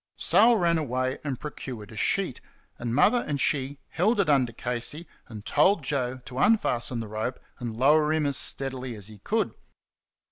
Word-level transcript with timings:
Sal 0.17 0.57
ran 0.57 0.79
away 0.79 1.19
and 1.23 1.39
procured 1.39 1.91
a 1.91 1.95
sheet, 1.95 2.41
and 2.79 2.95
Mother 2.95 3.23
and 3.27 3.39
she 3.39 3.77
held 3.89 4.19
it 4.19 4.31
under 4.31 4.51
Casey, 4.51 5.07
and 5.27 5.45
told 5.45 5.83
Joe 5.83 6.21
to 6.25 6.39
unfasten 6.39 7.01
the 7.01 7.07
rope 7.07 7.39
and 7.59 7.77
lower 7.77 8.11
him 8.11 8.25
as 8.25 8.35
steadily 8.35 8.95
as 8.95 9.05
he 9.09 9.19
could. 9.19 9.53